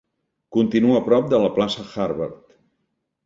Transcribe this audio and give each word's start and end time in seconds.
Continua 0.55 0.95
a 0.99 1.03
prop 1.09 1.27
de 1.33 1.41
la 1.43 1.51
plaça 1.59 1.85
Harvard. 2.05 2.41